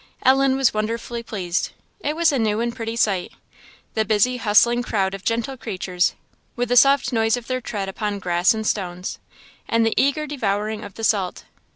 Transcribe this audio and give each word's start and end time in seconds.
Ellen 0.23 0.55
was 0.55 0.73
wonderfully 0.73 1.21
pleased. 1.21 1.73
It 1.99 2.15
was 2.15 2.31
a 2.31 2.39
new 2.39 2.59
and 2.59 2.75
pretty 2.75 2.95
sight, 2.95 3.33
the 3.93 4.03
busy 4.03 4.37
hustling 4.37 4.81
crowd 4.81 5.13
of 5.13 5.23
gentle 5.23 5.55
creatures, 5.57 6.15
with 6.55 6.69
the 6.69 6.75
soft 6.75 7.13
noise 7.13 7.37
of 7.37 7.45
their 7.45 7.61
tread 7.61 7.87
upon 7.87 8.17
grass 8.17 8.51
and 8.51 8.65
stones, 8.65 9.19
and 9.67 9.85
the 9.85 9.93
eager 9.97 10.25
devouring 10.25 10.83
of 10.83 10.95
the 10.95 11.03
salt. 11.03 11.43